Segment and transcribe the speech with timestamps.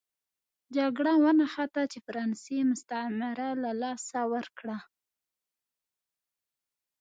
[0.75, 4.77] جګړه ونښته چې فرانسې مستعمره له لاسه ورکړه.